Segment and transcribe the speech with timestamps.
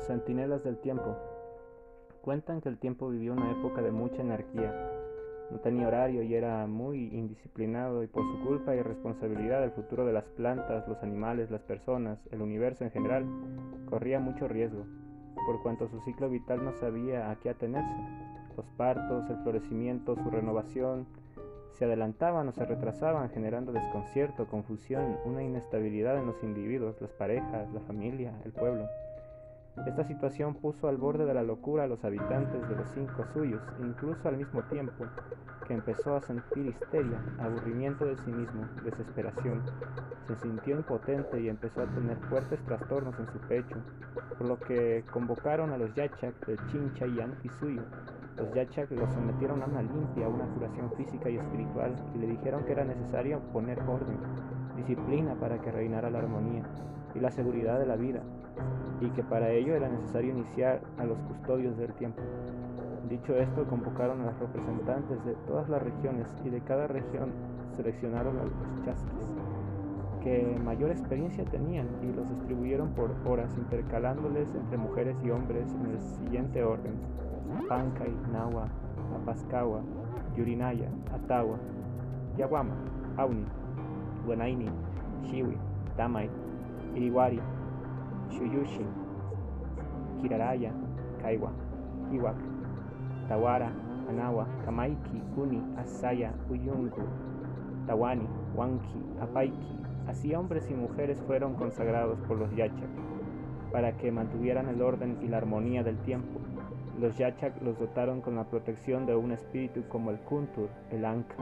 [0.00, 1.16] Centinelas del tiempo.
[2.22, 4.74] Cuentan que el tiempo vivió una época de mucha anarquía.
[5.50, 10.04] No tenía horario y era muy indisciplinado y por su culpa y responsabilidad el futuro
[10.04, 13.24] de las plantas, los animales, las personas, el universo en general,
[13.88, 14.84] corría mucho riesgo,
[15.46, 17.96] por cuanto su ciclo vital no sabía a qué atenerse.
[18.56, 21.06] Los partos, el florecimiento, su renovación,
[21.78, 27.72] se adelantaban o se retrasaban generando desconcierto, confusión, una inestabilidad en los individuos, las parejas,
[27.72, 28.86] la familia, el pueblo.
[29.86, 33.62] Esta situación puso al borde de la locura a los habitantes de los cinco suyos,
[33.80, 35.04] incluso al mismo tiempo
[35.66, 39.62] que empezó a sentir histeria, aburrimiento de sí mismo, desesperación.
[40.26, 43.76] Se sintió impotente y empezó a tener fuertes trastornos en su pecho,
[44.38, 47.82] por lo que convocaron a los Yachak de Chincha y Anti suyo.
[48.36, 52.64] Los Yachak lo sometieron a una limpia, una curación física y espiritual, y le dijeron
[52.64, 54.18] que era necesario poner orden,
[54.78, 56.62] disciplina para que reinara la armonía
[57.14, 58.22] y la seguridad de la vida,
[59.00, 62.22] y que para ello era necesario iniciar a los custodios del tiempo.
[63.08, 67.32] Dicho esto, convocaron a los representantes de todas las regiones y de cada región
[67.74, 69.34] seleccionaron a los chasquis
[70.20, 75.92] que mayor experiencia tenían y los distribuyeron por horas intercalándoles entre mujeres y hombres en
[75.92, 76.94] el siguiente orden.
[77.68, 78.68] Pancay, Nahua,
[79.22, 79.80] Apascawa,
[80.36, 81.58] Yurinaya, Atawa,
[82.36, 82.74] Yaguama,
[83.16, 83.46] Auni,
[84.28, 84.68] Guanaini,
[85.24, 85.56] Shiwi,
[85.96, 86.28] Tamay,
[86.94, 87.40] Iriwari,
[88.28, 88.86] Shuyushin,
[90.20, 90.70] Kiraraya,
[91.22, 91.50] Kaiwa,
[92.12, 92.36] Iwak,
[93.28, 93.72] Tawara,
[94.10, 97.08] Anawa, Kamaiki, Kuni, Asaya, Uyungu,
[97.86, 99.78] Tawani, Wanki, Apaiki.
[100.06, 102.90] Así hombres y mujeres fueron consagrados por los Yachak
[103.72, 106.38] para que mantuvieran el orden y la armonía del tiempo.
[107.00, 111.36] Los Yachak los dotaron con la protección de un espíritu como el Kuntur, el Anka,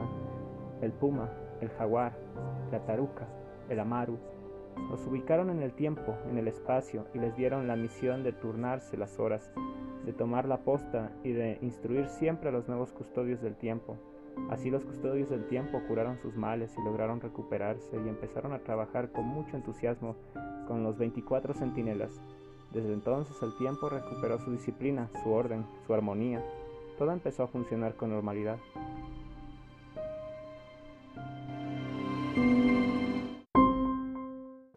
[0.81, 1.29] el Puma,
[1.61, 2.17] el Jaguar,
[2.71, 3.27] la Taruca,
[3.69, 4.17] el Amaru,
[4.89, 8.97] los ubicaron en el tiempo, en el espacio, y les dieron la misión de turnarse
[8.97, 9.51] las horas,
[10.05, 13.97] de tomar la posta y de instruir siempre a los nuevos custodios del tiempo.
[14.49, 19.11] Así los custodios del tiempo curaron sus males y lograron recuperarse y empezaron a trabajar
[19.11, 20.15] con mucho entusiasmo
[20.67, 22.21] con los 24 centinelas.
[22.71, 26.43] Desde entonces el tiempo recuperó su disciplina, su orden, su armonía.
[26.97, 28.57] Todo empezó a funcionar con normalidad.